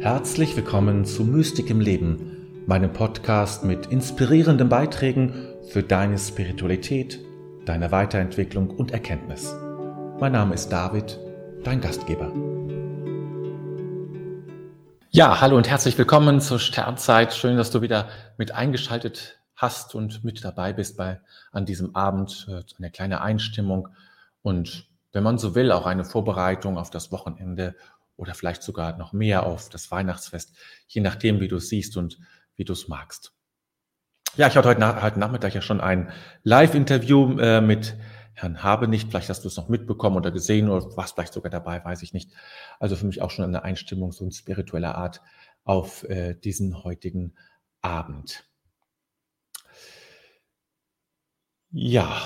[0.00, 5.34] Herzlich willkommen zu Mystik im Leben, meinem Podcast mit inspirierenden Beiträgen
[5.68, 7.20] für deine Spiritualität,
[7.66, 9.54] deine Weiterentwicklung und Erkenntnis.
[10.18, 11.20] Mein Name ist David,
[11.64, 12.32] dein Gastgeber.
[15.10, 17.34] Ja, hallo und herzlich willkommen zur Sternzeit.
[17.34, 18.08] Schön, dass du wieder
[18.38, 21.20] mit eingeschaltet hast und mit dabei bist bei
[21.52, 22.46] an diesem Abend.
[22.48, 23.88] Äh, eine kleine Einstimmung
[24.40, 27.74] und wenn man so will, auch eine Vorbereitung auf das Wochenende
[28.20, 30.54] oder vielleicht sogar noch mehr auf das Weihnachtsfest,
[30.86, 32.18] je nachdem, wie du es siehst und
[32.54, 33.32] wie du es magst.
[34.36, 36.12] Ja, ich hatte heute, heute Nachmittag ja schon ein
[36.42, 37.96] Live-Interview äh, mit
[38.34, 39.08] Herrn Habenicht.
[39.08, 42.12] Vielleicht hast du es noch mitbekommen oder gesehen oder warst vielleicht sogar dabei, weiß ich
[42.12, 42.30] nicht.
[42.78, 45.22] Also für mich auch schon eine Einstimmung so in spiritueller Art
[45.64, 47.34] auf äh, diesen heutigen
[47.80, 48.44] Abend.
[51.72, 52.20] Ja,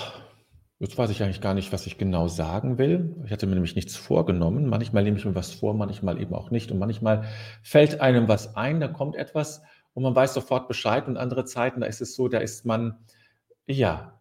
[0.85, 3.17] Jetzt weiß ich eigentlich gar nicht, was ich genau sagen will.
[3.25, 4.67] Ich hatte mir nämlich nichts vorgenommen.
[4.67, 6.71] Manchmal nehme ich mir was vor, manchmal eben auch nicht.
[6.71, 7.25] Und manchmal
[7.63, 9.63] fällt einem was ein, da kommt etwas
[9.95, 11.09] und man weiß sofort Bescheid.
[11.09, 12.99] Und andere Zeiten, da ist es so, da ist man,
[13.65, 14.21] ja,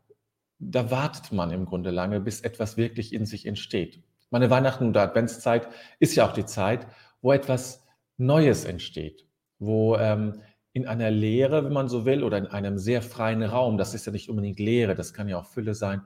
[0.57, 4.01] da wartet man im Grunde lange, bis etwas wirklich in sich entsteht.
[4.29, 5.67] Meine Weihnachten und Adventszeit
[5.99, 6.87] ist ja auch die Zeit,
[7.21, 9.27] wo etwas Neues entsteht,
[9.59, 10.39] wo ähm,
[10.71, 14.05] in einer Leere, wenn man so will, oder in einem sehr freien Raum, das ist
[14.05, 16.03] ja nicht unbedingt Leere, das kann ja auch Fülle sein,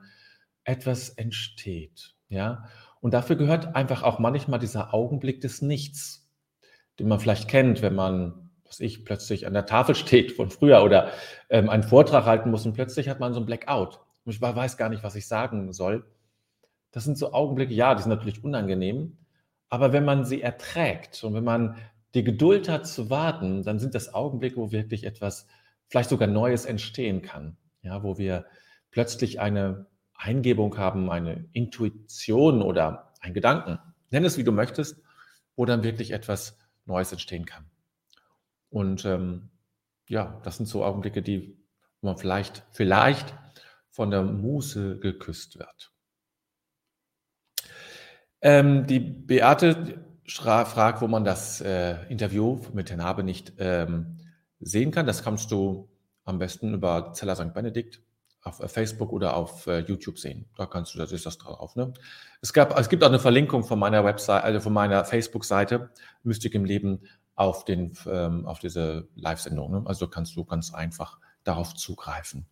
[0.68, 2.14] etwas entsteht.
[2.28, 2.68] Ja?
[3.00, 6.28] Und dafür gehört einfach auch manchmal dieser Augenblick des Nichts,
[6.98, 10.82] den man vielleicht kennt, wenn man, was ich, plötzlich an der Tafel steht von früher
[10.82, 11.10] oder
[11.48, 14.00] ähm, einen Vortrag halten muss und plötzlich hat man so ein Blackout.
[14.24, 16.04] Und ich weiß gar nicht, was ich sagen soll.
[16.90, 19.16] Das sind so Augenblicke, ja, die sind natürlich unangenehm,
[19.68, 21.76] aber wenn man sie erträgt und wenn man
[22.14, 25.46] die Geduld hat zu warten, dann sind das Augenblicke, wo wirklich etwas,
[25.86, 27.56] vielleicht sogar Neues entstehen kann.
[27.82, 28.46] Ja, wo wir
[28.90, 29.86] plötzlich eine
[30.18, 33.78] Eingebung haben, eine Intuition oder einen Gedanken,
[34.10, 35.00] nenn es wie du möchtest,
[35.56, 37.64] wo dann wirklich etwas Neues entstehen kann.
[38.68, 39.48] Und ähm,
[40.06, 41.58] ja, das sind so Augenblicke, die
[42.00, 43.34] wo man vielleicht, vielleicht
[43.90, 45.92] von der Muse geküsst wird.
[48.40, 54.18] Ähm, die Beate fragt, wo man das äh, Interview mit Herrn Habe nicht ähm,
[54.60, 55.06] sehen kann.
[55.06, 55.88] Das kannst du
[56.24, 57.54] am besten über Zeller St.
[57.54, 58.00] Benedikt
[58.48, 60.46] auf äh, Facebook oder auf äh, YouTube sehen.
[60.56, 61.76] Da kannst du, da ist das drauf.
[61.76, 61.92] Ne?
[62.40, 65.90] Es, gab, es gibt auch eine Verlinkung von meiner Website, also von meiner Facebook-Seite
[66.22, 67.00] Mystik im Leben
[67.34, 69.70] auf, den, ähm, auf diese Live-Sendung.
[69.70, 69.82] Ne?
[69.86, 72.46] Also kannst du ganz einfach darauf zugreifen.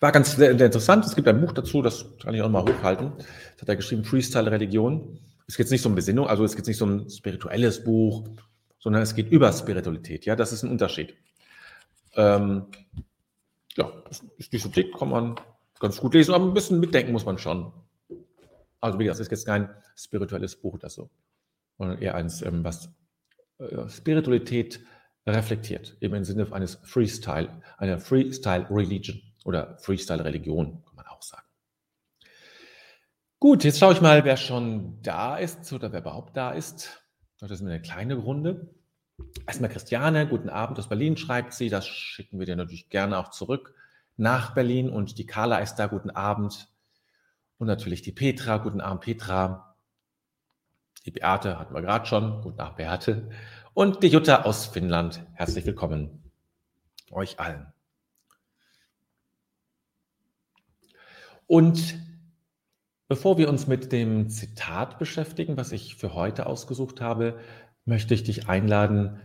[0.00, 1.04] War ganz sehr, sehr interessant.
[1.04, 3.12] Es gibt ein Buch dazu, das kann ich auch mal hochhalten.
[3.16, 5.18] Das hat er geschrieben, Freestyle Religion.
[5.46, 8.28] Es geht nicht so um Besinnung, also es geht nicht so um ein spirituelles Buch,
[8.78, 10.26] sondern es geht über Spiritualität.
[10.26, 11.16] Ja, das ist ein Unterschied.
[12.14, 12.66] Ähm,
[13.78, 15.40] ja, ist nicht so dick, kann man
[15.78, 17.72] ganz gut lesen, aber ein bisschen mitdenken muss man schon.
[18.80, 21.10] Also wie gesagt, es ist jetzt kein spirituelles Buch das so,
[21.78, 22.90] sondern eher eins, ähm, was
[23.58, 24.80] äh, Spiritualität
[25.26, 31.46] reflektiert, eben im Sinne eines Freestyle, einer Freestyle-Religion oder Freestyle-Religion, kann man auch sagen.
[33.38, 37.02] Gut, jetzt schaue ich mal, wer schon da ist oder wer überhaupt da ist.
[37.38, 38.74] Das ist eine kleine Runde.
[39.46, 41.68] Erstmal Christiane, guten Abend aus Berlin, schreibt sie.
[41.68, 43.74] Das schicken wir dir natürlich gerne auch zurück
[44.16, 44.90] nach Berlin.
[44.90, 46.68] Und die Carla ist da, guten Abend.
[47.58, 49.74] Und natürlich die Petra, guten Abend, Petra.
[51.06, 53.30] Die Beate hatten wir gerade schon, guten Abend, Beate.
[53.74, 56.30] Und die Jutta aus Finnland, herzlich willkommen.
[57.10, 57.72] Euch allen.
[61.46, 61.98] Und
[63.08, 67.40] bevor wir uns mit dem Zitat beschäftigen, was ich für heute ausgesucht habe,
[67.88, 69.18] möchte ich dich einladen,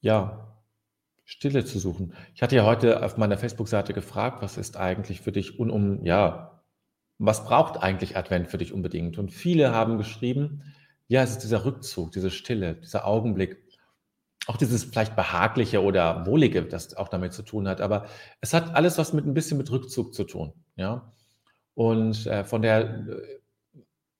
[0.00, 0.42] ja,
[1.24, 2.14] Stille zu suchen.
[2.34, 6.62] Ich hatte ja heute auf meiner Facebook-Seite gefragt, was ist eigentlich für dich unum, ja,
[7.18, 9.18] was braucht eigentlich Advent für dich unbedingt?
[9.18, 10.62] Und viele haben geschrieben,
[11.08, 13.56] ja, es ist dieser Rückzug, diese Stille, dieser Augenblick,
[14.46, 17.80] auch dieses vielleicht behagliche oder wohlige, das auch damit zu tun hat.
[17.80, 18.06] Aber
[18.40, 21.12] es hat alles was mit ein bisschen mit Rückzug zu tun, ja.
[21.74, 23.35] Und äh, von der äh,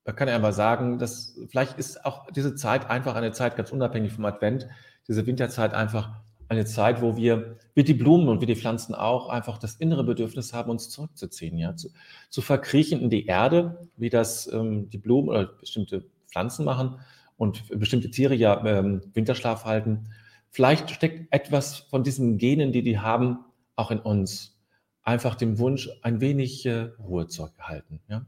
[0.07, 3.73] man kann ja einfach sagen, dass vielleicht ist auch diese Zeit einfach eine Zeit ganz
[3.73, 4.69] unabhängig vom Advent,
[5.09, 9.29] diese Winterzeit einfach eine Zeit, wo wir, wie die Blumen und wie die Pflanzen auch,
[9.29, 11.91] einfach das innere Bedürfnis haben, uns zurückzuziehen, ja, zu,
[12.31, 17.01] zu verkriechen in die Erde, wie das ähm, die Blumen oder bestimmte Pflanzen machen
[17.37, 20.11] und bestimmte Tiere ja ähm, Winterschlaf halten.
[20.51, 23.41] Vielleicht steckt etwas von diesen Genen, die die haben,
[23.75, 24.57] auch in uns.
[25.03, 28.01] Einfach dem Wunsch, ein wenig äh, Ruhe zu erhalten.
[28.09, 28.25] Ja?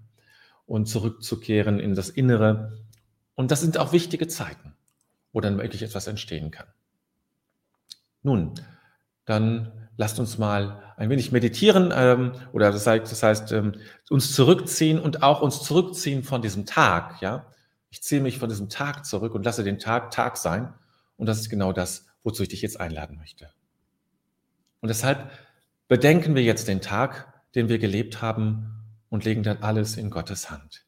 [0.69, 2.79] Und zurückzukehren in das Innere.
[3.35, 4.75] Und das sind auch wichtige Zeiten,
[5.32, 6.67] wo dann wirklich etwas entstehen kann.
[8.23, 8.55] Nun,
[9.25, 13.73] dann lasst uns mal ein wenig meditieren ähm, oder das heißt, das heißt ähm,
[14.11, 17.47] uns zurückziehen und auch uns zurückziehen von diesem Tag, ja,
[17.91, 20.75] Ich ziehe mich von diesem Tag zurück und lasse den Tag Tag sein.
[21.17, 23.50] Und das ist genau das, wozu ich dich jetzt einladen möchte.
[24.81, 25.31] Und deshalb
[25.88, 28.77] bedenken wir jetzt den Tag, den wir gelebt haben
[29.08, 30.88] und legen dann alles in Gottes Hand.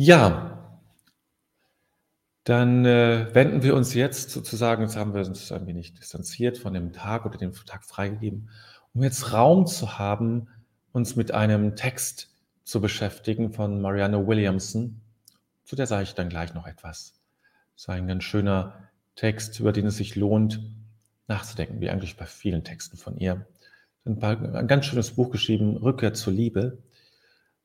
[0.00, 0.78] Ja,
[2.44, 6.72] dann äh, wenden wir uns jetzt sozusagen, jetzt haben wir uns ein wenig distanziert von
[6.72, 8.48] dem Tag oder dem Tag freigegeben,
[8.94, 10.46] um jetzt Raum zu haben,
[10.92, 12.30] uns mit einem Text
[12.62, 15.00] zu beschäftigen von Marianne Williamson.
[15.64, 17.14] Zu der sage ich dann gleich noch etwas.
[17.74, 20.62] Das ist ein ganz schöner Text, über den es sich lohnt,
[21.26, 23.48] nachzudenken, wie eigentlich bei vielen Texten von ihr.
[24.06, 26.78] Ein, paar, ein ganz schönes Buch geschrieben, Rückkehr zur Liebe.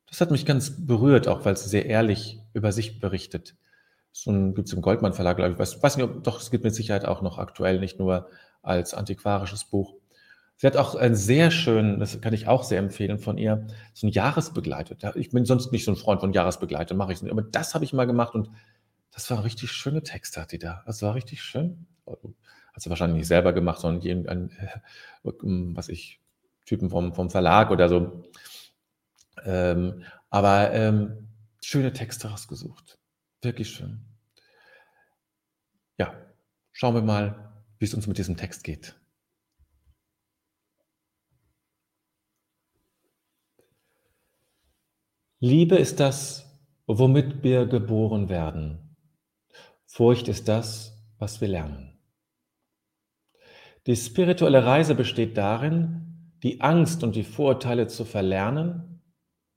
[0.06, 3.56] Das hat mich ganz berührt, auch weil sie sehr ehrlich über sich berichtet.
[4.12, 5.58] So gibt es im Goldmann Verlag, glaube ich.
[5.58, 8.28] Weiß, weiß nicht, ob, doch, es gibt mit Sicherheit auch noch aktuell, nicht nur
[8.62, 9.94] als antiquarisches Buch.
[10.56, 14.06] Sie hat auch ein sehr schön, das kann ich auch sehr empfehlen von ihr, so
[14.06, 15.16] ein Jahresbegleiter.
[15.16, 17.32] Ich bin sonst nicht so ein Freund von Jahresbegleiter, mache ich nicht.
[17.32, 18.50] Aber das habe ich mal gemacht und
[19.10, 20.82] das war richtig schöne Texte, hat die da.
[20.86, 21.86] Das war richtig schön.
[22.06, 25.32] Hat sie wahrscheinlich nicht selber gemacht, sondern irgendein, äh,
[25.74, 26.20] was ich,
[26.66, 28.24] Typen vom, vom Verlag oder so.
[29.44, 31.28] Ähm, aber ähm,
[31.62, 32.98] schöne Texte rausgesucht.
[33.42, 34.04] Wirklich schön.
[35.98, 36.14] Ja,
[36.72, 38.98] schauen wir mal, wie es uns mit diesem Text geht.
[45.40, 48.96] Liebe ist das, womit wir geboren werden.
[49.84, 51.98] Furcht ist das, was wir lernen.
[53.86, 58.93] Die spirituelle Reise besteht darin, die Angst und die Vorurteile zu verlernen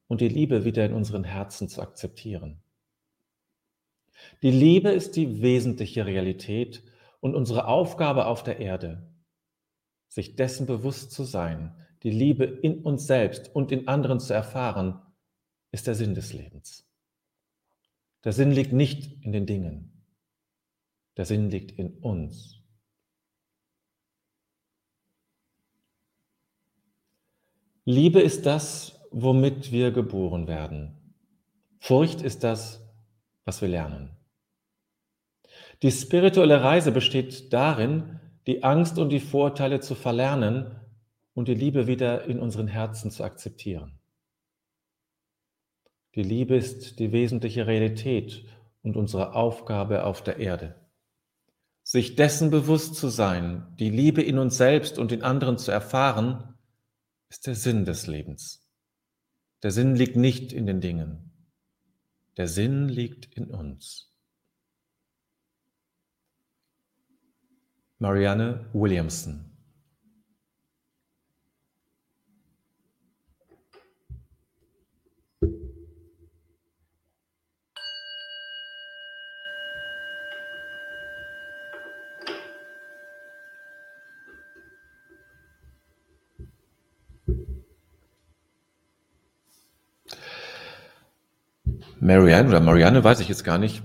[0.07, 2.61] und die Liebe wieder in unseren Herzen zu akzeptieren.
[4.41, 6.83] Die Liebe ist die wesentliche Realität
[7.19, 9.07] und unsere Aufgabe auf der Erde,
[10.07, 15.01] sich dessen bewusst zu sein, die Liebe in uns selbst und in anderen zu erfahren,
[15.71, 16.87] ist der Sinn des Lebens.
[18.23, 20.03] Der Sinn liegt nicht in den Dingen,
[21.17, 22.57] der Sinn liegt in uns.
[27.85, 30.91] Liebe ist das, womit wir geboren werden.
[31.79, 32.86] Furcht ist das,
[33.45, 34.12] was wir lernen.
[35.81, 40.75] Die spirituelle Reise besteht darin, die Angst und die Vorurteile zu verlernen
[41.33, 44.00] und die Liebe wieder in unseren Herzen zu akzeptieren.
[46.15, 48.45] Die Liebe ist die wesentliche Realität
[48.81, 50.75] und unsere Aufgabe auf der Erde.
[51.83, 56.55] Sich dessen bewusst zu sein, die Liebe in uns selbst und in anderen zu erfahren,
[57.29, 58.66] ist der Sinn des Lebens.
[59.63, 61.31] Der Sinn liegt nicht in den Dingen.
[62.37, 64.13] Der Sinn liegt in uns.
[67.99, 69.56] Marianne Williamson
[92.07, 93.83] Marianne oder Marianne, weiß ich jetzt gar nicht.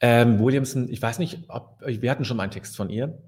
[0.00, 3.22] Ähm, Williamson, ich weiß nicht, ob wir hatten schon mal einen Text von ihr.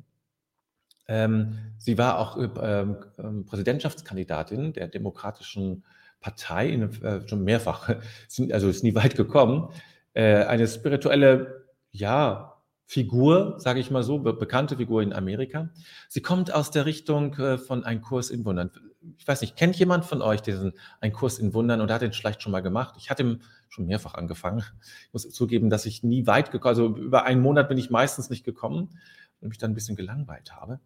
[1.07, 5.85] Ähm, sie war auch äh, ähm, Präsidentschaftskandidatin der Demokratischen
[6.21, 7.89] Partei, in, äh, schon mehrfach,
[8.51, 9.69] also ist nie weit gekommen.
[10.13, 12.49] Äh, eine spirituelle, ja,
[12.85, 15.71] Figur, sage ich mal so, be bekannte Figur in Amerika.
[16.09, 18.71] Sie kommt aus der Richtung äh, von Ein Kurs in Wundern.
[19.19, 22.13] Ich weiß nicht, kennt jemand von euch diesen Ein Kurs in Wundern oder hat den
[22.13, 22.95] vielleicht schon mal gemacht?
[22.99, 24.63] Ich hatte schon mehrfach angefangen.
[25.07, 28.31] Ich muss zugeben, dass ich nie weit gekommen, also über einen Monat bin ich meistens
[28.31, 28.99] nicht gekommen
[29.41, 30.81] und mich dann ein bisschen gelangweilt habe.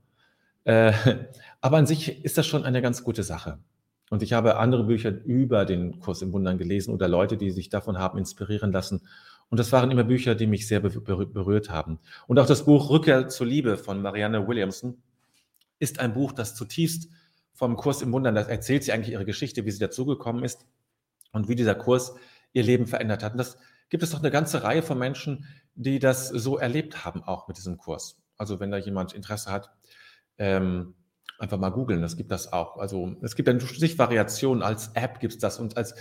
[0.64, 0.92] Äh,
[1.60, 3.58] aber an sich ist das schon eine ganz gute Sache.
[4.10, 7.70] Und ich habe andere Bücher über den Kurs in Wundern gelesen oder Leute, die sich
[7.70, 9.02] davon haben inspirieren lassen.
[9.48, 11.98] Und das waren immer Bücher, die mich sehr berührt haben.
[12.26, 15.02] Und auch das Buch Rückkehr zur Liebe von Marianne Williamson
[15.78, 17.08] ist ein Buch, das zutiefst
[17.56, 20.66] vom Kurs im Wundern, da erzählt sie eigentlich ihre Geschichte, wie sie dazugekommen ist
[21.32, 22.14] und wie dieser Kurs
[22.52, 23.32] ihr Leben verändert hat.
[23.32, 23.56] Und das
[23.88, 27.56] gibt es doch eine ganze Reihe von Menschen, die das so erlebt haben, auch mit
[27.56, 28.18] diesem Kurs.
[28.36, 29.70] Also wenn da jemand Interesse hat,
[30.38, 30.94] ähm,
[31.38, 32.76] einfach mal googeln, das gibt das auch.
[32.76, 35.94] Also es gibt dann sich Variationen, als App gibt es das und als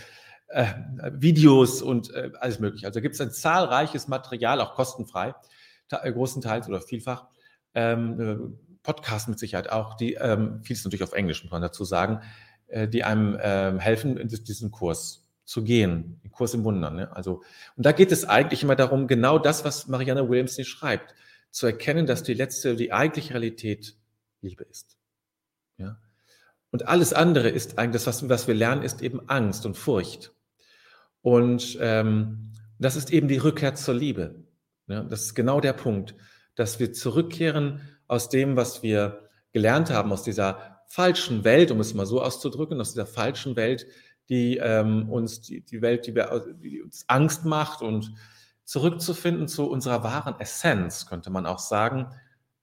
[0.47, 0.65] äh,
[1.13, 2.87] Videos und äh, alles mögliche.
[2.87, 5.33] Also gibt es ein zahlreiches Material, auch kostenfrei,
[5.89, 7.27] äh, großenteils oder vielfach.
[7.73, 11.83] Ähm, äh, Podcasts mit Sicherheit auch, die, ähm, vieles natürlich auf Englisch, muss man dazu
[11.83, 12.21] sagen,
[12.67, 16.95] äh, die einem ähm, helfen, in diesen Kurs zu gehen, den Kurs im Wundern.
[16.95, 17.15] Ne?
[17.15, 17.43] Also,
[17.75, 21.15] und da geht es eigentlich immer darum, genau das, was Marianne Williams hier schreibt,
[21.51, 23.95] zu erkennen, dass die letzte, die eigentliche Realität
[24.41, 24.97] Liebe ist.
[25.77, 25.99] Ja?
[26.71, 30.33] Und alles andere ist eigentlich, das, was, was wir lernen, ist eben Angst und Furcht.
[31.21, 34.43] Und ähm, das ist eben die Rückkehr zur Liebe.
[34.87, 35.03] Ja?
[35.03, 36.15] Das ist genau der Punkt,
[36.55, 41.93] dass wir zurückkehren aus dem, was wir gelernt haben, aus dieser falschen Welt, um es
[41.93, 43.87] mal so auszudrücken, aus dieser falschen Welt,
[44.29, 48.13] die ähm, uns, die, die Welt, die, wir, die uns Angst macht und
[48.63, 52.07] zurückzufinden zu unserer wahren Essenz, könnte man auch sagen,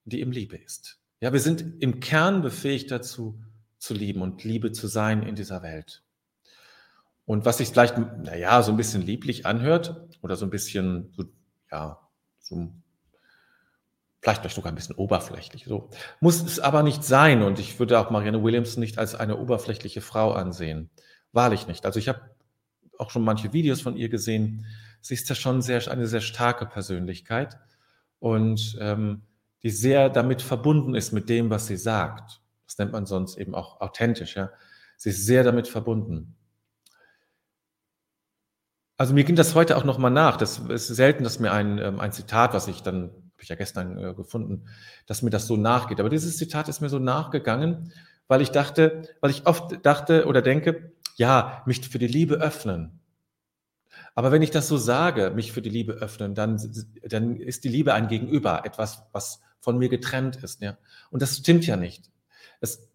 [0.04, 0.99] die im Liebe ist.
[1.20, 3.40] Ja, wir sind im Kern befähigt dazu,
[3.78, 6.02] zu lieben und Liebe zu sein in dieser Welt.
[7.25, 11.25] Und was sich vielleicht, naja, so ein bisschen lieblich anhört oder so ein bisschen, so,
[11.70, 12.00] ja,
[12.40, 12.72] so,
[14.23, 17.43] vielleicht sogar ein bisschen oberflächlich, so, muss es aber nicht sein.
[17.43, 20.91] Und ich würde auch Marianne Williamson nicht als eine oberflächliche Frau ansehen.
[21.33, 21.85] Wahrlich nicht.
[21.85, 22.21] Also ich habe
[22.99, 24.64] auch schon manche Videos von ihr gesehen.
[25.00, 27.59] Sie ist ja schon sehr, eine sehr starke Persönlichkeit.
[28.21, 29.23] Und ähm,
[29.64, 32.41] die sehr damit verbunden ist mit dem, was sie sagt.
[32.67, 34.37] Das nennt man sonst eben auch authentisch.
[34.37, 34.50] Ja?
[34.97, 36.37] Sie ist sehr damit verbunden.
[38.97, 40.37] Also mir ging das heute auch nochmal nach.
[40.37, 43.11] Das ist selten, dass mir ein, ähm, ein Zitat, was ich dann,
[43.42, 44.66] habe ich ja gestern äh, gefunden,
[45.06, 45.99] dass mir das so nachgeht.
[45.99, 47.92] Aber dieses Zitat ist mir so nachgegangen,
[48.28, 53.00] weil ich dachte, weil ich oft dachte oder denke, ja, mich für die Liebe öffnen.
[54.14, 56.61] Aber wenn ich das so sage, mich für die Liebe öffnen, dann,
[57.02, 60.62] dann ist die Liebe ein Gegenüber, etwas, was von mir getrennt ist.
[60.62, 60.78] Ja?
[61.11, 62.12] Und das stimmt ja nicht.
[62.61, 62.88] Es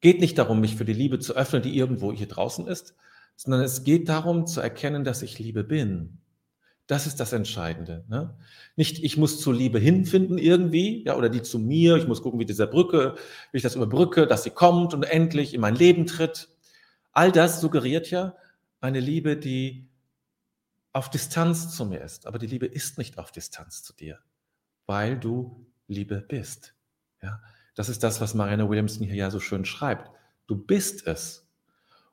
[0.00, 2.94] geht nicht darum, mich für die Liebe zu öffnen, die irgendwo hier draußen ist,
[3.34, 6.20] sondern es geht darum zu erkennen, dass ich Liebe bin.
[6.88, 8.04] Das ist das Entscheidende.
[8.08, 8.34] Ne?
[8.74, 12.40] Nicht, ich muss zur Liebe hinfinden irgendwie, ja, oder die zu mir, ich muss gucken,
[12.40, 13.14] wie diese Brücke,
[13.52, 16.48] wie ich das überbrücke, dass sie kommt und endlich in mein Leben tritt.
[17.12, 18.34] All das suggeriert ja
[18.80, 19.86] eine Liebe, die
[20.94, 22.26] auf Distanz zu mir ist.
[22.26, 24.18] Aber die Liebe ist nicht auf Distanz zu dir,
[24.86, 26.74] weil du Liebe bist.
[27.22, 27.42] Ja,
[27.74, 30.10] das ist das, was Marianne Williamson hier ja so schön schreibt.
[30.46, 31.46] Du bist es.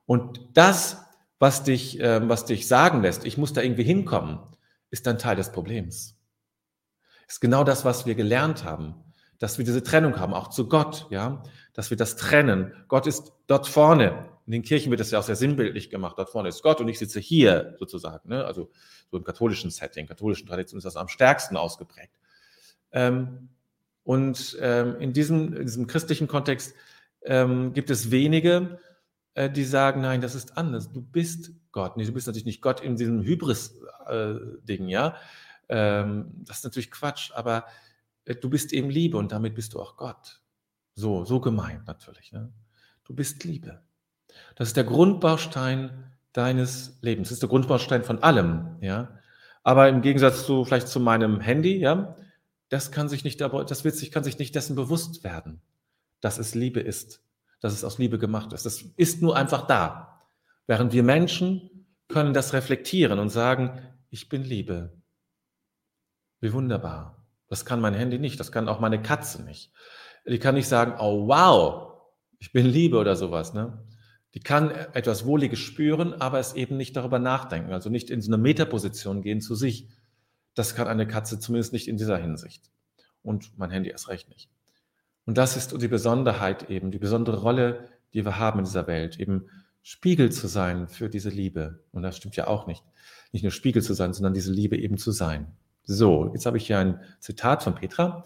[0.06, 1.02] Und das,
[1.40, 4.40] was dich, äh, was dich sagen lässt, ich muss da irgendwie hinkommen,
[4.96, 6.16] ist dann Teil des Problems.
[7.28, 8.96] Ist genau das, was wir gelernt haben,
[9.40, 12.74] dass wir diese Trennung haben, auch zu Gott, ja, dass wir das trennen.
[12.88, 14.30] Gott ist dort vorne.
[14.46, 16.18] In den Kirchen wird das ja auch sehr sinnbildlich gemacht.
[16.18, 18.30] Dort vorne ist Gott und ich sitze hier sozusagen.
[18.30, 18.46] Ne?
[18.46, 18.72] Also
[19.12, 22.18] so im katholischen Setting, katholischen Tradition ist das am stärksten ausgeprägt.
[22.94, 23.50] Ähm,
[24.06, 26.74] und ähm, in, diesem, in diesem christlichen Kontext
[27.24, 28.80] ähm, gibt es wenige,
[29.34, 30.90] äh, die sagen, nein, das ist anders.
[30.94, 31.98] Du bist Gott.
[31.98, 35.16] Nee, du bist natürlich nicht Gott in diesem Hybris-Ding, äh, ja.
[35.68, 37.66] Ähm, das ist natürlich Quatsch, aber
[38.24, 40.42] äh, du bist eben Liebe und damit bist du auch Gott.
[40.96, 42.32] So, so gemeint natürlich.
[42.32, 42.50] Ne?
[43.04, 43.82] Du bist Liebe.
[44.56, 47.28] Das ist der Grundbaustein deines Lebens.
[47.28, 49.20] Das ist der Grundbaustein von allem, ja.
[49.64, 52.16] Aber im Gegensatz zu vielleicht zu meinem Handy, ja,
[52.70, 55.60] das kann sich nicht, das wird sich, kann sich nicht dessen bewusst werden,
[56.22, 57.22] dass es Liebe ist,
[57.60, 58.66] dass es aus Liebe gemacht ist.
[58.66, 60.15] Das ist nur einfach da.
[60.68, 64.92] Während wir Menschen können das reflektieren und sagen, ich bin Liebe.
[66.40, 67.26] Wie wunderbar.
[67.48, 69.72] Das kann mein Handy nicht, das kann auch meine Katze nicht.
[70.28, 72.02] Die kann nicht sagen, oh wow,
[72.40, 73.54] ich bin Liebe oder sowas.
[73.54, 73.84] Ne?
[74.34, 78.30] Die kann etwas Wohliges spüren, aber es eben nicht darüber nachdenken, also nicht in so
[78.30, 79.88] eine Metaposition gehen zu sich.
[80.56, 82.70] Das kann eine Katze zumindest nicht in dieser Hinsicht.
[83.22, 84.50] Und mein Handy erst recht nicht.
[85.26, 89.20] Und das ist die Besonderheit eben, die besondere Rolle, die wir haben in dieser Welt,
[89.20, 89.50] eben
[89.88, 91.84] Spiegel zu sein für diese Liebe.
[91.92, 92.84] Und das stimmt ja auch nicht.
[93.32, 95.46] Nicht nur Spiegel zu sein, sondern diese Liebe eben zu sein.
[95.84, 98.24] So, jetzt habe ich hier ein Zitat von Petra.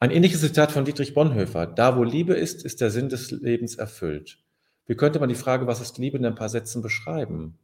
[0.00, 1.66] Ein ähnliches Zitat von Dietrich Bonhoeffer.
[1.66, 4.38] Da, wo Liebe ist, ist der Sinn des Lebens erfüllt.
[4.86, 7.58] Wie könnte man die Frage, was ist Liebe, in ein paar Sätzen beschreiben?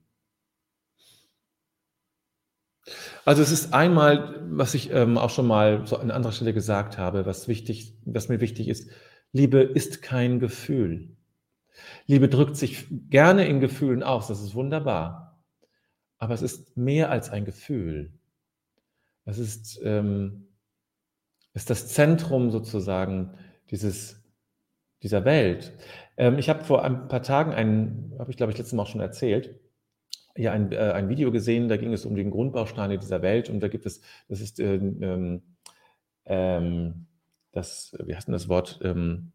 [3.24, 6.98] Also es ist einmal, was ich ähm, auch schon mal so an anderer Stelle gesagt
[6.98, 8.90] habe, was wichtig, was mir wichtig ist.
[9.32, 11.16] Liebe ist kein Gefühl.
[12.06, 15.42] Liebe drückt sich gerne in Gefühlen aus, das ist wunderbar.
[16.18, 18.12] Aber es ist mehr als ein Gefühl.
[19.24, 20.48] Es ist, ähm,
[21.54, 23.34] ist das Zentrum sozusagen
[23.70, 24.22] dieses,
[25.02, 25.72] dieser Welt.
[26.16, 29.00] Ähm, ich habe vor ein paar Tagen habe ich glaube ich letztes Mal auch schon
[29.00, 29.58] erzählt,
[30.36, 33.60] ja ein, äh, ein Video gesehen, da ging es um den Grundbausteine dieser Welt und
[33.60, 35.42] da gibt es, das ist ähm,
[36.24, 37.06] ähm,
[37.52, 38.80] das, wie heißt denn das Wort?
[38.82, 39.32] Ähm,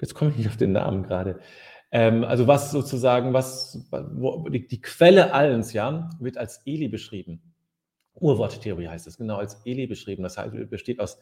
[0.00, 1.40] jetzt komme ich nicht auf den Namen gerade.
[1.92, 7.42] Ähm, also was sozusagen, was wo, die, die, Quelle allens, ja, wird als Eli beschrieben.
[8.14, 10.22] Urworttheorie heißt es, genau als Eli beschrieben.
[10.22, 11.18] Das heißt, besteht aus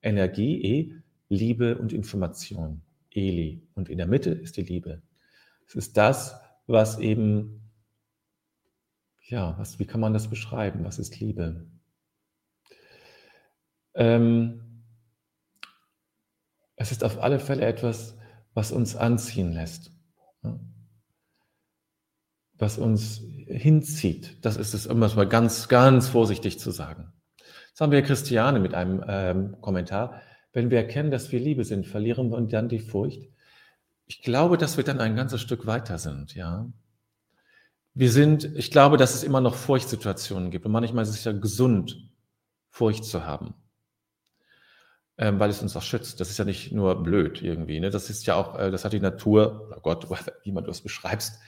[0.00, 0.94] Energie, E,
[1.28, 2.82] Liebe und Information.
[3.10, 3.66] Eli.
[3.74, 5.02] Und in der Mitte ist die Liebe.
[5.66, 7.70] Es ist das, was eben,
[9.20, 10.84] ja, was, wie kann man das beschreiben?
[10.84, 11.66] Was ist Liebe?
[13.94, 14.84] Ähm,
[16.76, 18.16] es ist auf alle Fälle etwas,
[18.54, 19.90] was uns anziehen lässt,
[22.58, 24.44] was uns hinzieht.
[24.44, 27.12] Das ist es, um es mal ganz, ganz vorsichtig zu sagen.
[27.68, 30.20] Jetzt haben wir Christiane mit einem ähm, Kommentar.
[30.52, 33.30] Wenn wir erkennen, dass wir Liebe sind, verlieren wir dann die Furcht.
[34.06, 36.70] Ich glaube, dass wir dann ein ganzes Stück weiter sind, ja.
[37.94, 41.32] Wir sind, ich glaube, dass es immer noch Furchtsituationen gibt und manchmal ist es ja
[41.32, 42.10] gesund,
[42.70, 43.54] Furcht zu haben,
[45.22, 46.20] ähm, weil es uns auch schützt.
[46.20, 47.90] Das ist ja nicht nur blöd irgendwie, ne?
[47.90, 50.06] Das ist ja auch, äh, das hat die Natur, oh Gott,
[50.44, 51.38] wie man das beschreibst,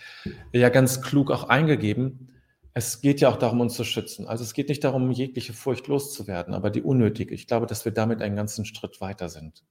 [0.53, 2.31] ja ganz klug auch eingegeben
[2.75, 4.27] es geht ja auch darum, uns zu schützen.
[4.27, 7.33] Also es geht nicht darum, jegliche Furcht loszuwerden, aber die unnötige.
[7.33, 9.65] Ich glaube, dass wir damit einen ganzen Schritt weiter sind.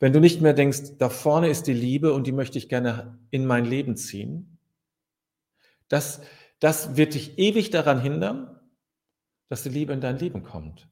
[0.00, 3.16] Wenn du nicht mehr denkst, da vorne ist die Liebe und die möchte ich gerne
[3.30, 4.58] in mein Leben ziehen,
[5.88, 6.20] das,
[6.58, 8.58] das wird dich ewig daran hindern,
[9.48, 10.88] dass die Liebe in dein Leben kommt.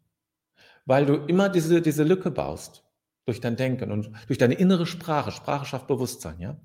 [0.86, 2.84] Weil du immer diese, diese Lücke baust
[3.26, 5.32] durch dein Denken und durch deine innere Sprache.
[5.32, 6.60] Sprache schafft Bewusstsein, ja.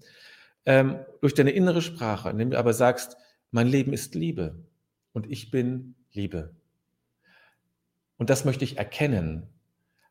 [0.65, 3.15] Ähm, durch deine innere Sprache, indem du aber sagst,
[3.51, 4.65] mein Leben ist Liebe
[5.13, 6.53] und ich bin Liebe.
[8.17, 9.47] Und das möchte ich erkennen.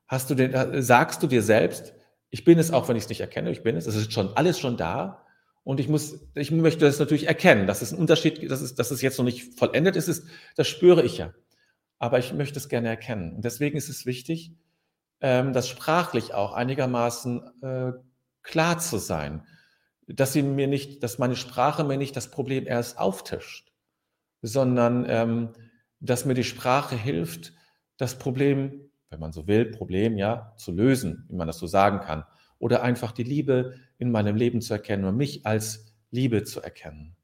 [0.07, 1.95] Hast du den, äh, sagst du dir selbst,
[2.31, 4.35] ich bin es auch, wenn ich es nicht erkenne, ich bin es, es ist schon
[4.37, 5.25] alles schon da.
[5.65, 8.91] Und ich muss, ich möchte das natürlich erkennen, dass es ein Unterschied, dass es, dass
[8.91, 10.25] es jetzt noch nicht vollendet ist, ist,
[10.57, 11.35] das spüre ich ja.
[11.99, 13.37] Aber ich möchte es gerne erkennen.
[13.37, 14.53] Und deswegen ist es wichtig,
[15.21, 17.93] ähm, das sprachlich auch einigermaßen äh,
[18.43, 19.43] klar zu sein
[20.09, 23.73] dass sie mir nicht, dass meine Sprache mir nicht das Problem erst auftischt,
[24.41, 25.51] sondern ähm,
[26.01, 27.53] dass mir die Sprache hilft,
[27.99, 32.01] das Problem, wenn man so will, Problem ja zu lösen, wie man das so sagen
[32.01, 32.25] kann,
[32.59, 37.17] oder einfach die Liebe in meinem Leben zu erkennen und mich als Liebe zu erkennen.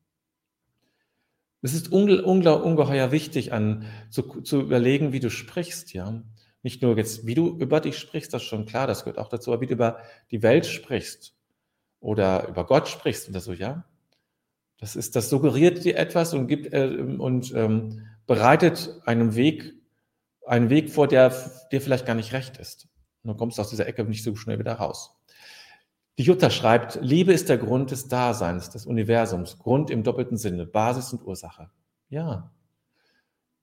[1.64, 6.22] Es ist unge ungeheuer wichtig, an, zu, zu überlegen, wie du sprichst, ja.
[6.62, 9.30] Nicht nur jetzt, wie du über dich sprichst, das ist schon klar, das gehört auch
[9.30, 9.98] dazu, aber wie du über
[10.30, 11.34] die Welt sprichst
[12.00, 13.86] oder über Gott sprichst oder so, ja.
[14.78, 19.72] Das ist, das suggeriert dir etwas und gibt äh, und ähm, bereitet einen Weg,
[20.46, 21.34] einen Weg vor, der
[21.72, 22.88] dir vielleicht gar nicht recht ist.
[23.22, 25.16] Und du kommst aus dieser Ecke nicht so schnell wieder raus.
[26.18, 30.64] Die Jutta schreibt, Liebe ist der Grund des Daseins, des Universums, Grund im doppelten Sinne,
[30.64, 31.70] Basis und Ursache.
[32.08, 32.52] Ja,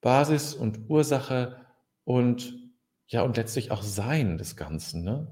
[0.02, 1.58] Basis und Ursache
[2.04, 2.60] und
[3.08, 5.04] ja, und letztlich auch Sein des Ganzen.
[5.04, 5.28] Ne?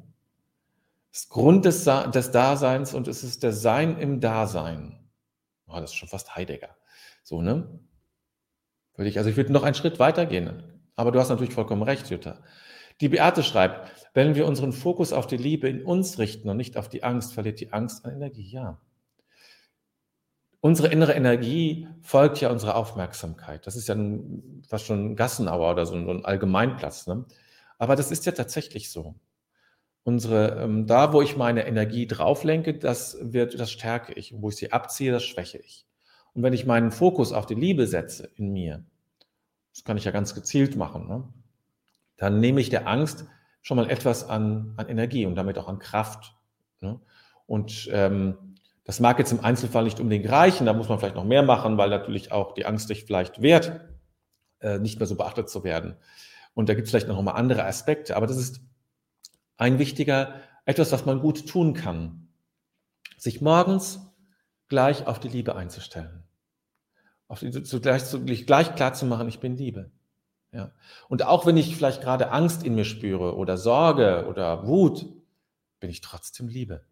[1.11, 4.99] Das Grund des, des Daseins und es ist der Sein im Dasein.
[5.67, 6.75] Oh, das ist schon fast Heidegger.
[7.23, 7.79] So, ne?
[8.95, 10.63] Würde ich, also ich würde noch einen Schritt weiter gehen.
[10.95, 12.39] Aber du hast natürlich vollkommen recht, Jutta.
[13.01, 16.77] Die Beate schreibt, wenn wir unseren Fokus auf die Liebe in uns richten und nicht
[16.77, 18.49] auf die Angst, verliert die Angst an Energie.
[18.49, 18.79] Ja.
[20.61, 23.65] Unsere innere Energie folgt ja unserer Aufmerksamkeit.
[23.65, 27.07] Das ist ja ein, fast schon ein Gassenauer oder so ein Allgemeinplatz.
[27.07, 27.25] Ne?
[27.77, 29.15] Aber das ist ja tatsächlich so
[30.03, 34.33] unsere, ähm, da wo ich meine Energie drauf lenke, das wird, das stärke ich.
[34.33, 35.85] Und wo ich sie abziehe, das schwäche ich.
[36.33, 38.83] Und wenn ich meinen Fokus auf die Liebe setze in mir,
[39.73, 41.29] das kann ich ja ganz gezielt machen, ne?
[42.19, 43.25] Dann nehme ich der Angst
[43.61, 46.35] schon mal etwas an, an Energie und damit auch an Kraft.
[46.79, 46.99] Ne?
[47.47, 48.37] Und ähm,
[48.83, 51.77] Das mag jetzt im Einzelfall nicht unbedingt reichen, da muss man vielleicht noch mehr machen,
[51.77, 53.81] weil natürlich auch die Angst sich vielleicht wehrt,
[54.61, 55.95] äh, nicht mehr so beachtet zu werden.
[56.55, 58.61] Und da gibt es vielleicht noch mal andere Aspekte, aber das ist
[59.57, 60.33] ein wichtiger,
[60.65, 62.29] etwas, was man gut tun kann.
[63.17, 63.99] Sich morgens
[64.69, 66.23] gleich auf die Liebe einzustellen.
[67.27, 69.91] Auf die, zu, gleich, zu, gleich klar zu machen, ich bin Liebe.
[70.51, 70.71] Ja.
[71.07, 75.05] Und auch wenn ich vielleicht gerade Angst in mir spüre oder Sorge oder Wut,
[75.79, 76.83] bin ich trotzdem Liebe.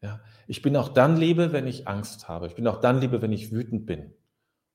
[0.00, 0.20] Ja.
[0.46, 2.46] Ich bin auch dann Liebe, wenn ich Angst habe.
[2.46, 4.12] Ich bin auch dann Liebe, wenn ich wütend bin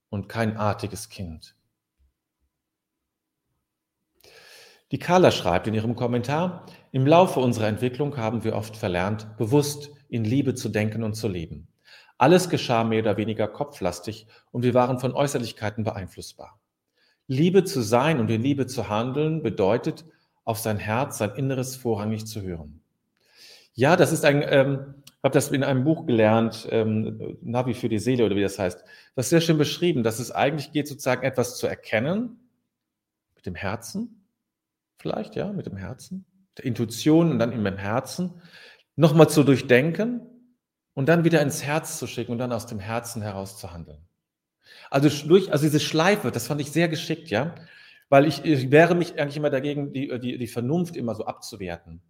[0.10, 1.56] und kein artiges Kind.
[4.92, 9.92] Die Carla schreibt in ihrem Kommentar, im Laufe unserer Entwicklung haben wir oft verlernt, bewusst
[10.08, 11.68] in Liebe zu denken und zu leben.
[12.18, 16.60] Alles geschah mehr oder weniger kopflastig und wir waren von Äußerlichkeiten beeinflussbar.
[17.30, 20.04] Liebe zu sein und in Liebe zu handeln bedeutet,
[20.46, 22.82] auf sein Herz, sein Inneres vorrangig zu hören.
[23.74, 27.88] Ja, das ist ein, ähm, ich habe das in einem Buch gelernt, ähm, Navi für
[27.88, 28.84] die Seele oder wie das heißt.
[29.16, 32.40] Das ist sehr schön beschrieben, dass es eigentlich geht, sozusagen etwas zu erkennen
[33.36, 34.26] mit dem Herzen,
[34.98, 36.26] vielleicht, ja, mit dem Herzen,
[36.58, 38.42] der Intuition und dann in meinem Herzen,
[38.96, 40.22] nochmal zu durchdenken
[40.96, 44.09] und dann wieder ins Herz zu schicken und dann aus dem Herzen heraus zu handeln.
[44.90, 47.56] Also durch, also diese Schleife, das fand ich sehr geschickt, ja,
[48.10, 52.02] weil ich, ich wehre mich eigentlich immer dagegen, die, die, die Vernunft immer so abzuwerten.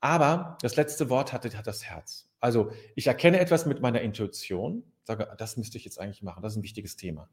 [0.00, 2.28] Aber das letzte Wort hat, hat das Herz.
[2.40, 6.52] Also ich erkenne etwas mit meiner Intuition, sage, das müsste ich jetzt eigentlich machen, das
[6.52, 7.28] ist ein wichtiges Thema.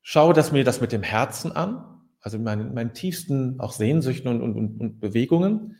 [0.00, 4.40] Schaue das mir das mit dem Herzen an, also meinen, meinen tiefsten auch Sehnsüchten und,
[4.40, 5.76] und, und, und Bewegungen,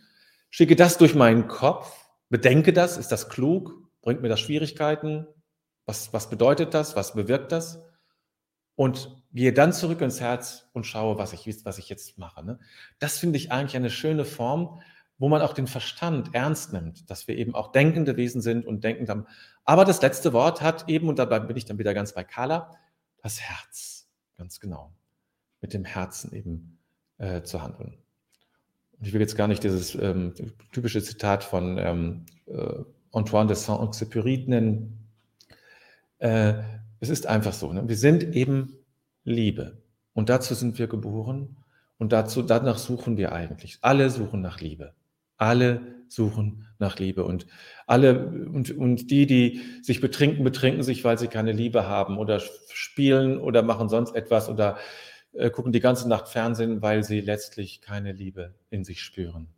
[0.50, 5.26] schicke das durch meinen Kopf, bedenke das, ist das klug, bringt mir das Schwierigkeiten,
[5.90, 6.94] was, was bedeutet das?
[6.94, 7.83] Was bewirkt das?
[8.76, 12.44] Und gehe dann zurück ins Herz und schaue, was ich, was ich jetzt mache.
[12.44, 12.61] Ne?
[13.00, 14.81] Das finde ich eigentlich eine schöne Form,
[15.18, 18.85] wo man auch den Verstand ernst nimmt, dass wir eben auch denkende Wesen sind und
[18.85, 19.26] denkend haben.
[19.64, 22.70] Aber das letzte Wort hat eben, und dabei bin ich dann wieder ganz bei Carla,
[23.20, 24.09] das Herz.
[24.38, 24.92] Ganz genau.
[25.61, 26.79] Mit dem Herzen eben
[27.18, 27.98] äh, zu handeln.
[28.92, 30.35] Und ich will jetzt gar nicht dieses ähm,
[30.72, 34.99] typische Zitat von ähm, äh, Antoine de Saint-Exupéry nennen,
[36.20, 36.54] äh,
[37.00, 37.72] es ist einfach so.
[37.72, 37.88] Ne?
[37.88, 38.76] Wir sind eben
[39.24, 39.83] Liebe.
[40.12, 41.56] Und dazu sind wir geboren.
[41.98, 43.78] Und dazu, danach suchen wir eigentlich.
[43.83, 44.94] Alle suchen nach Liebe.
[45.37, 47.24] Alle suchen nach Liebe.
[47.24, 47.46] Und
[47.87, 52.40] alle, und, und die, die sich betrinken, betrinken sich, weil sie keine Liebe haben oder
[52.68, 54.78] spielen oder machen sonst etwas oder
[55.33, 59.48] äh, gucken die ganze Nacht Fernsehen, weil sie letztlich keine Liebe in sich spüren.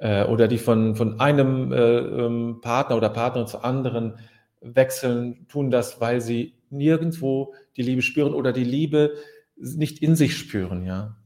[0.00, 4.18] Äh, oder die von, von einem äh, ähm, Partner oder Partnerin zu anderen
[4.60, 9.16] wechseln, tun das, weil sie nirgendwo die Liebe spüren oder die Liebe
[9.56, 11.16] nicht in sich spüren, ja.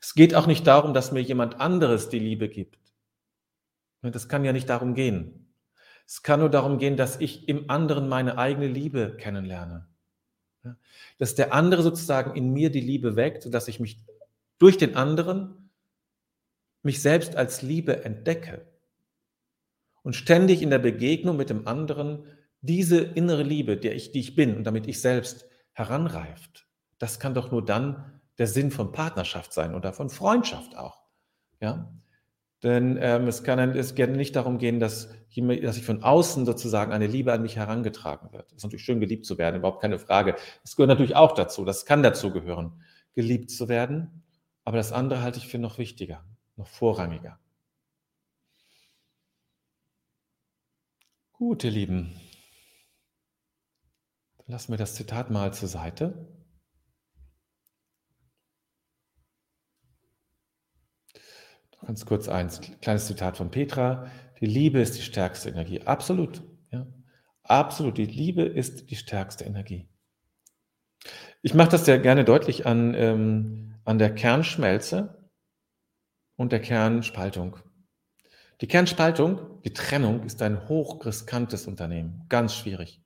[0.00, 2.78] Es geht auch nicht darum, dass mir jemand anderes die Liebe gibt.
[4.02, 5.46] Das kann ja nicht darum gehen.
[6.06, 9.88] Es kann nur darum gehen, dass ich im anderen meine eigene Liebe kennenlerne.
[11.18, 13.98] Dass der andere sozusagen in mir die Liebe weckt und dass ich mich
[14.58, 15.70] durch den anderen
[16.82, 18.64] mich selbst als Liebe entdecke.
[20.02, 22.24] Und ständig in der Begegnung mit dem anderen
[22.60, 26.66] diese innere Liebe, der ich, die ich bin und damit ich selbst heranreift,
[26.98, 31.02] das kann doch nur dann der Sinn von Partnerschaft sein oder von Freundschaft auch.
[31.60, 31.92] Ja?
[32.62, 35.10] Denn ähm, es kann es nicht darum gehen, dass,
[35.62, 38.50] dass ich von außen sozusagen eine Liebe an mich herangetragen wird.
[38.50, 40.36] Es ist natürlich schön, geliebt zu werden, überhaupt keine Frage.
[40.62, 42.82] Das gehört natürlich auch dazu, das kann dazu gehören,
[43.14, 44.22] geliebt zu werden.
[44.64, 46.24] Aber das andere halte ich für noch wichtiger,
[46.56, 47.38] noch vorrangiger.
[51.32, 52.18] Gut, ihr Lieben.
[54.48, 56.28] Lassen wir das Zitat mal zur Seite.
[61.84, 62.48] Ganz kurz ein
[62.80, 64.10] kleines Zitat von Petra.
[64.40, 65.82] Die Liebe ist die stärkste Energie.
[65.82, 66.42] Absolut.
[66.70, 66.86] Ja.
[67.42, 67.98] Absolut.
[67.98, 69.88] Die Liebe ist die stärkste Energie.
[71.42, 75.30] Ich mache das sehr gerne deutlich an, ähm, an der Kernschmelze
[76.36, 77.58] und der Kernspaltung.
[78.60, 82.24] Die Kernspaltung, die Trennung, ist ein hochriskantes Unternehmen.
[82.28, 83.05] Ganz schwierig.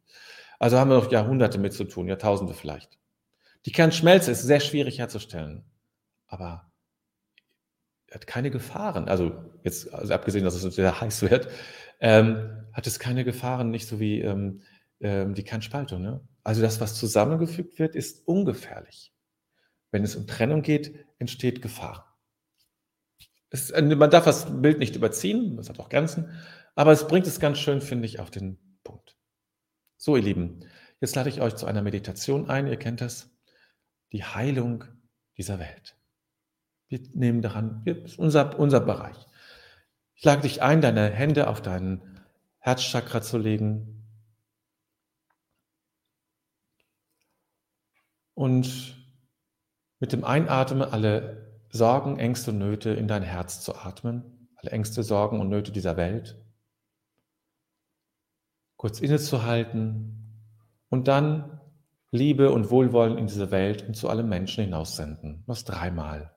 [0.60, 2.98] Also haben wir noch Jahrhunderte mit zu tun, Jahrtausende vielleicht.
[3.64, 5.64] Die Kernschmelze ist sehr schwierig herzustellen,
[6.26, 6.70] aber
[8.12, 9.08] hat keine Gefahren.
[9.08, 9.32] Also
[9.64, 11.48] jetzt, also abgesehen, dass es sehr heiß wird,
[12.00, 14.60] ähm, hat es keine Gefahren, nicht so wie ähm,
[15.00, 16.02] ähm, die Kernspaltung.
[16.02, 16.20] Ne?
[16.44, 19.14] Also das, was zusammengefügt wird, ist ungefährlich.
[19.90, 22.18] Wenn es um Trennung geht, entsteht Gefahr.
[23.48, 26.30] Es, äh, man darf das Bild nicht überziehen, das hat auch Grenzen,
[26.74, 29.16] aber es bringt es ganz schön, finde ich, auf den Punkt.
[30.02, 30.60] So, ihr Lieben,
[31.02, 32.66] jetzt lade ich euch zu einer Meditation ein.
[32.66, 33.28] Ihr kennt das.
[34.12, 34.84] Die Heilung
[35.36, 35.94] dieser Welt.
[36.88, 39.26] Wir nehmen daran, ist unser, unser Bereich.
[40.14, 42.18] Ich lade dich ein, deine Hände auf deinen
[42.60, 44.06] Herzchakra zu legen.
[48.32, 48.96] Und
[49.98, 55.02] mit dem Einatmen alle Sorgen, Ängste und Nöte in dein Herz zu atmen, alle Ängste,
[55.02, 56.42] Sorgen und Nöte dieser Welt.
[58.80, 60.40] Kurz innezuhalten
[60.88, 61.60] und dann
[62.12, 65.44] Liebe und Wohlwollen in diese Welt und zu allen Menschen hinaussenden.
[65.46, 66.34] Das dreimal.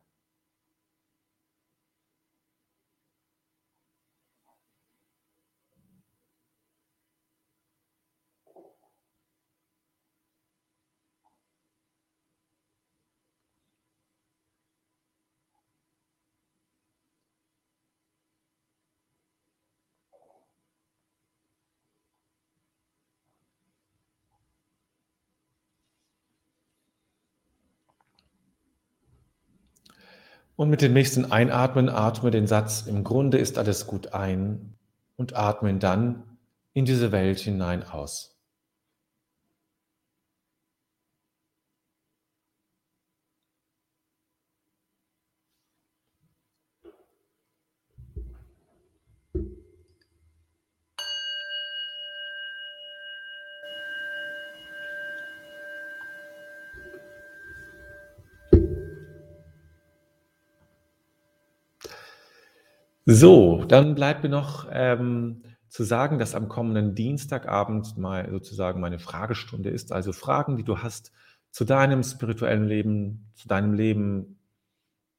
[30.56, 34.76] Und mit dem nächsten Einatmen atme den Satz, im Grunde ist alles gut ein
[35.16, 36.24] und atme dann
[36.74, 38.33] in diese Welt hinein aus.
[63.06, 69.00] So, dann bleibt mir noch ähm, zu sagen, dass am kommenden Dienstagabend mal sozusagen meine
[69.00, 69.92] Fragestunde ist.
[69.92, 71.12] Also Fragen, die du hast
[71.52, 74.40] zu deinem spirituellen Leben, zu deinem Leben,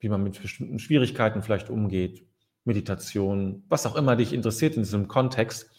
[0.00, 2.26] wie man mit bestimmten Schwierigkeiten vielleicht umgeht,
[2.64, 5.70] Meditation, was auch immer dich interessiert in diesem Kontext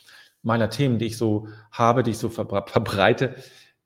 [0.43, 3.35] meiner Themen, die ich so habe, die ich so verbreite,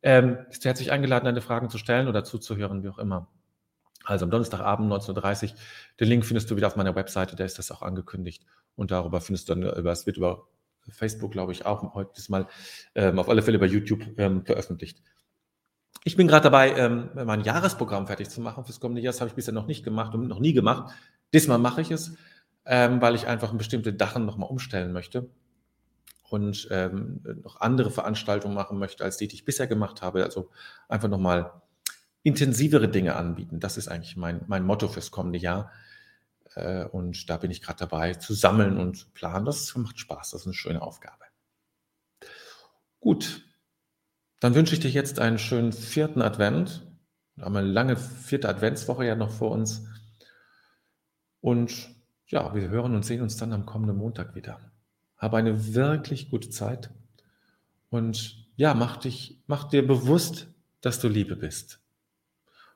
[0.02, 3.30] ähm, bist du herzlich eingeladen, deine Fragen zu stellen oder zuzuhören, wie auch immer.
[4.10, 5.58] Also am Donnerstagabend 19.30 Uhr.
[6.00, 8.46] Den Link findest du wieder auf meiner Webseite, da ist das auch angekündigt.
[8.76, 10.48] Und darüber findest du dann, über, es wird über
[10.90, 12.48] Facebook, glaube ich, auch heute diesmal,
[12.96, 15.02] ähm, auf alle Fälle bei YouTube ähm, veröffentlicht.
[16.04, 19.12] Ich bin gerade dabei, ähm, mein Jahresprogramm fertig zu machen fürs kommende Jahr.
[19.12, 20.94] Das habe ich bisher noch nicht gemacht und noch nie gemacht.
[21.34, 22.16] Diesmal mache ich es,
[22.66, 25.30] ähm, weil ich einfach bestimmte Dachen nochmal umstellen möchte
[26.30, 30.24] und ähm, noch andere Veranstaltungen machen möchte, als die, die ich bisher gemacht habe.
[30.24, 30.50] Also
[30.88, 31.52] einfach nochmal
[32.24, 33.60] intensivere Dinge anbieten.
[33.60, 35.72] Das ist eigentlich mein, mein Motto fürs kommende Jahr.
[36.56, 39.46] Äh, und da bin ich gerade dabei zu sammeln und zu planen.
[39.46, 41.26] Das macht Spaß, das ist eine schöne Aufgabe.
[43.00, 43.44] Gut,
[44.40, 46.86] dann wünsche ich dir jetzt einen schönen vierten Advent.
[47.36, 49.86] Wir haben eine lange vierte Adventswoche ja noch vor uns.
[51.42, 51.96] Und
[52.28, 54.60] ja, wir hören und sehen uns dann am kommenden Montag wieder.
[55.18, 56.90] Habe eine wirklich gute Zeit
[57.90, 60.48] und ja, mach dich, mach dir bewusst,
[60.82, 61.79] dass du Liebe bist.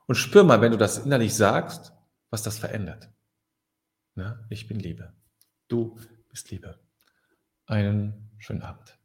[0.05, 1.93] Und spür mal, wenn du das innerlich sagst,
[2.29, 3.09] was das verändert.
[4.15, 5.13] Ja, ich bin Liebe.
[5.67, 6.79] Du bist Liebe.
[7.65, 8.97] Einen schönen Abend.